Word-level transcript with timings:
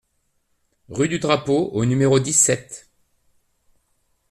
Rue 0.89 1.09
du 1.09 1.19
Drapeau 1.19 1.69
au 1.73 1.85
numéro 1.85 2.19
dix-sept 2.19 2.89